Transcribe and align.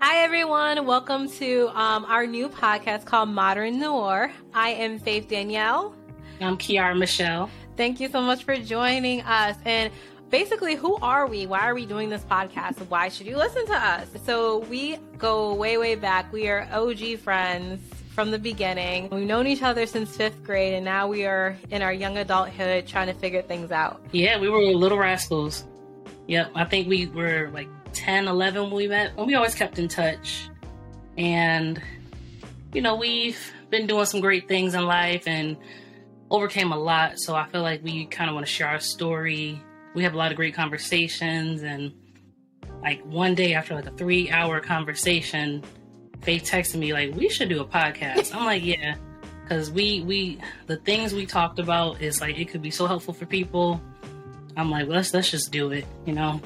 Hi, 0.00 0.22
everyone. 0.22 0.86
Welcome 0.86 1.28
to 1.32 1.70
um, 1.74 2.04
our 2.04 2.24
new 2.24 2.48
podcast 2.48 3.04
called 3.04 3.30
Modern 3.30 3.80
Noire. 3.80 4.30
I 4.54 4.70
am 4.70 5.00
Faith 5.00 5.26
Danielle. 5.26 5.92
I'm 6.40 6.56
Kiara 6.56 6.96
Michelle. 6.96 7.50
Thank 7.76 7.98
you 7.98 8.08
so 8.08 8.20
much 8.20 8.44
for 8.44 8.56
joining 8.56 9.22
us. 9.22 9.56
And 9.64 9.92
basically, 10.30 10.76
who 10.76 10.94
are 10.96 11.26
we? 11.26 11.46
Why 11.46 11.62
are 11.62 11.74
we 11.74 11.84
doing 11.84 12.10
this 12.10 12.22
podcast? 12.22 12.78
Why 12.88 13.08
should 13.08 13.26
you 13.26 13.36
listen 13.36 13.66
to 13.66 13.74
us? 13.74 14.06
So, 14.24 14.58
we 14.70 14.98
go 15.18 15.52
way, 15.54 15.78
way 15.78 15.96
back. 15.96 16.32
We 16.32 16.48
are 16.48 16.68
OG 16.72 17.18
friends 17.18 17.82
from 18.14 18.30
the 18.30 18.38
beginning. 18.38 19.08
We've 19.10 19.26
known 19.26 19.48
each 19.48 19.64
other 19.64 19.84
since 19.86 20.16
fifth 20.16 20.44
grade, 20.44 20.74
and 20.74 20.84
now 20.84 21.08
we 21.08 21.26
are 21.26 21.56
in 21.70 21.82
our 21.82 21.92
young 21.92 22.18
adulthood 22.18 22.86
trying 22.86 23.08
to 23.08 23.14
figure 23.14 23.42
things 23.42 23.72
out. 23.72 24.00
Yeah, 24.12 24.38
we 24.38 24.48
were 24.48 24.60
little 24.60 24.98
rascals. 24.98 25.64
Yep, 26.28 26.52
I 26.54 26.64
think 26.66 26.86
we 26.86 27.06
were 27.06 27.50
like 27.52 27.68
10, 28.08 28.26
11 28.26 28.62
when 28.62 28.72
we 28.72 28.88
met. 28.88 29.12
And 29.18 29.26
we 29.26 29.34
always 29.34 29.54
kept 29.54 29.78
in 29.78 29.86
touch. 29.86 30.48
And, 31.18 31.78
you 32.72 32.80
know, 32.80 32.96
we've 32.96 33.52
been 33.68 33.86
doing 33.86 34.06
some 34.06 34.22
great 34.22 34.48
things 34.48 34.72
in 34.72 34.86
life 34.86 35.24
and 35.26 35.58
overcame 36.30 36.72
a 36.72 36.78
lot. 36.78 37.18
So 37.18 37.34
I 37.34 37.46
feel 37.48 37.60
like 37.60 37.84
we 37.84 38.06
kind 38.06 38.30
of 38.30 38.34
want 38.34 38.46
to 38.46 38.52
share 38.52 38.68
our 38.68 38.80
story. 38.80 39.62
We 39.94 40.04
have 40.04 40.14
a 40.14 40.16
lot 40.16 40.30
of 40.30 40.38
great 40.38 40.54
conversations. 40.54 41.62
And 41.62 41.92
like 42.82 43.04
one 43.04 43.34
day 43.34 43.52
after 43.52 43.74
like 43.74 43.84
a 43.84 43.90
three 43.90 44.30
hour 44.30 44.58
conversation, 44.60 45.62
Faith 46.22 46.44
texted 46.44 46.76
me 46.76 46.94
like, 46.94 47.14
we 47.14 47.28
should 47.28 47.50
do 47.50 47.60
a 47.60 47.66
podcast. 47.66 48.34
I'm 48.34 48.46
like, 48.46 48.64
yeah. 48.64 48.94
Cause 49.50 49.70
we, 49.70 50.00
we, 50.00 50.38
the 50.66 50.78
things 50.78 51.12
we 51.12 51.26
talked 51.26 51.58
about 51.58 52.00
is 52.00 52.22
like, 52.22 52.38
it 52.38 52.46
could 52.46 52.62
be 52.62 52.70
so 52.70 52.86
helpful 52.86 53.12
for 53.12 53.26
people 53.26 53.82
I'm 54.58 54.72
like, 54.72 54.88
let's 54.88 55.14
let's 55.14 55.30
just 55.30 55.52
do 55.52 55.70
it, 55.70 55.86
you 56.04 56.12
know. 56.12 56.40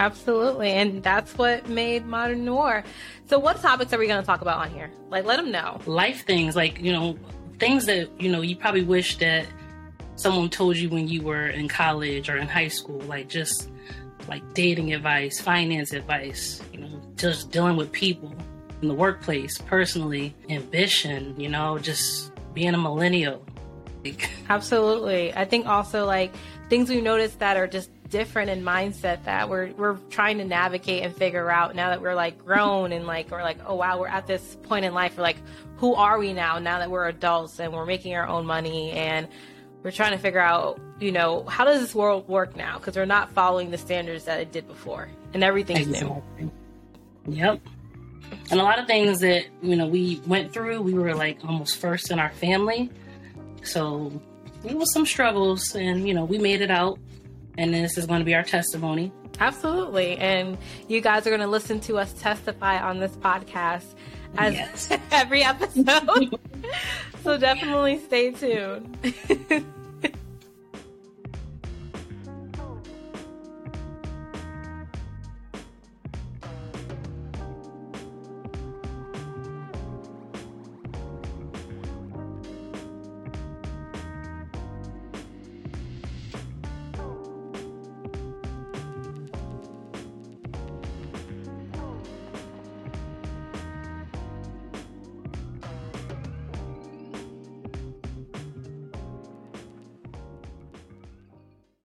Absolutely, 0.00 0.70
and 0.70 1.02
that's 1.02 1.36
what 1.36 1.68
made 1.68 2.06
modern 2.06 2.42
noire. 2.46 2.84
So, 3.26 3.38
what 3.38 3.60
topics 3.60 3.92
are 3.92 3.98
we 3.98 4.06
going 4.06 4.20
to 4.20 4.26
talk 4.26 4.40
about 4.40 4.56
on 4.56 4.70
here? 4.70 4.90
Like, 5.10 5.26
let 5.26 5.36
them 5.36 5.50
know. 5.50 5.78
Life 5.84 6.24
things, 6.24 6.56
like 6.56 6.80
you 6.80 6.90
know, 6.90 7.18
things 7.58 7.84
that 7.84 8.08
you 8.18 8.32
know 8.32 8.40
you 8.40 8.56
probably 8.56 8.82
wish 8.82 9.18
that 9.18 9.46
someone 10.16 10.48
told 10.48 10.78
you 10.78 10.88
when 10.88 11.06
you 11.06 11.20
were 11.20 11.48
in 11.48 11.68
college 11.68 12.30
or 12.30 12.38
in 12.38 12.48
high 12.48 12.68
school, 12.68 12.98
like 13.00 13.28
just 13.28 13.70
like 14.26 14.42
dating 14.54 14.94
advice, 14.94 15.38
finance 15.38 15.92
advice, 15.92 16.62
you 16.72 16.80
know, 16.80 17.00
just 17.16 17.50
dealing 17.50 17.76
with 17.76 17.92
people 17.92 18.34
in 18.80 18.88
the 18.88 18.94
workplace, 18.94 19.58
personally, 19.58 20.34
ambition, 20.48 21.38
you 21.38 21.50
know, 21.50 21.78
just 21.78 22.32
being 22.54 22.72
a 22.72 22.78
millennial. 22.78 23.44
Absolutely. 24.48 25.34
I 25.34 25.44
think 25.44 25.66
also 25.66 26.06
like 26.06 26.32
things 26.70 26.88
we 26.88 27.02
notice 27.02 27.34
that 27.34 27.58
are 27.58 27.66
just 27.66 27.90
different 28.10 28.50
in 28.50 28.62
mindset 28.62 29.24
that 29.24 29.48
we're 29.48 29.72
we're 29.72 29.96
trying 30.10 30.38
to 30.38 30.44
navigate 30.44 31.02
and 31.02 31.14
figure 31.14 31.50
out 31.50 31.74
now 31.74 31.90
that 31.90 32.02
we're 32.02 32.14
like 32.14 32.44
grown 32.44 32.92
and 32.92 33.06
like 33.06 33.30
we're 33.30 33.42
like 33.42 33.58
oh 33.66 33.74
wow 33.74 33.98
we're 33.98 34.08
at 34.08 34.26
this 34.26 34.56
point 34.64 34.84
in 34.84 34.92
life 34.92 35.16
we're 35.16 35.22
like 35.22 35.38
who 35.76 35.94
are 35.94 36.18
we 36.18 36.32
now 36.32 36.58
now 36.58 36.78
that 36.78 36.90
we're 36.90 37.06
adults 37.06 37.58
and 37.60 37.72
we're 37.72 37.86
making 37.86 38.14
our 38.14 38.26
own 38.26 38.44
money 38.44 38.90
and 38.92 39.28
we're 39.82 39.90
trying 39.90 40.12
to 40.12 40.18
figure 40.18 40.40
out 40.40 40.80
you 40.98 41.12
know 41.12 41.44
how 41.44 41.64
does 41.64 41.80
this 41.80 41.94
world 41.94 42.28
work 42.28 42.56
now 42.56 42.76
because 42.78 42.96
we're 42.96 43.04
not 43.04 43.30
following 43.32 43.70
the 43.70 43.78
standards 43.78 44.24
that 44.24 44.40
it 44.40 44.52
did 44.52 44.66
before 44.66 45.08
and 45.32 45.42
everything's 45.42 45.86
exactly. 45.86 46.20
new 46.38 46.52
yep 47.26 47.60
and 48.50 48.60
a 48.60 48.62
lot 48.62 48.78
of 48.78 48.86
things 48.86 49.20
that 49.20 49.46
you 49.62 49.76
know 49.76 49.86
we 49.86 50.20
went 50.26 50.52
through 50.52 50.82
we 50.82 50.94
were 50.94 51.14
like 51.14 51.38
almost 51.44 51.76
first 51.76 52.10
in 52.10 52.18
our 52.18 52.30
family 52.30 52.90
so 53.62 54.12
it 54.64 54.76
was 54.76 54.92
some 54.92 55.06
struggles, 55.06 55.74
and 55.74 56.06
you 56.06 56.14
know, 56.14 56.24
we 56.24 56.38
made 56.38 56.60
it 56.60 56.70
out. 56.70 56.98
And 57.60 57.74
this 57.74 57.98
is 57.98 58.06
going 58.06 58.20
to 58.20 58.24
be 58.24 58.34
our 58.34 58.42
testimony. 58.42 59.12
Absolutely. 59.38 60.16
And 60.16 60.56
you 60.88 61.00
guys 61.00 61.26
are 61.26 61.30
going 61.30 61.40
to 61.40 61.46
listen 61.46 61.78
to 61.80 61.98
us 61.98 62.12
testify 62.14 62.80
on 62.80 62.98
this 63.00 63.14
podcast 63.16 63.84
as 64.38 64.54
yes. 64.54 64.98
every 65.10 65.42
episode. 65.42 66.38
so 67.22 67.36
definitely 67.36 67.98
stay 67.98 68.32
tuned. 68.32 69.14